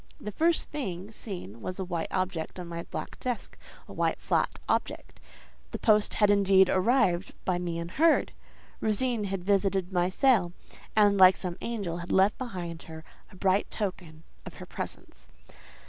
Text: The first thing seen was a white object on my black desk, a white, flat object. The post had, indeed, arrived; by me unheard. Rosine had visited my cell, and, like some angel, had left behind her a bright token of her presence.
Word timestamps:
The 0.19 0.31
first 0.31 0.63
thing 0.71 1.11
seen 1.11 1.61
was 1.61 1.77
a 1.77 1.85
white 1.85 2.07
object 2.09 2.59
on 2.59 2.65
my 2.67 2.81
black 2.89 3.19
desk, 3.19 3.55
a 3.87 3.93
white, 3.93 4.19
flat 4.19 4.57
object. 4.67 5.19
The 5.69 5.77
post 5.77 6.15
had, 6.15 6.31
indeed, 6.31 6.69
arrived; 6.69 7.35
by 7.45 7.59
me 7.59 7.77
unheard. 7.77 8.31
Rosine 8.79 9.25
had 9.25 9.43
visited 9.43 9.93
my 9.93 10.09
cell, 10.09 10.53
and, 10.95 11.19
like 11.19 11.37
some 11.37 11.55
angel, 11.61 11.97
had 11.97 12.11
left 12.11 12.39
behind 12.39 12.81
her 12.89 13.03
a 13.31 13.35
bright 13.35 13.69
token 13.69 14.23
of 14.43 14.55
her 14.55 14.65
presence. 14.65 15.29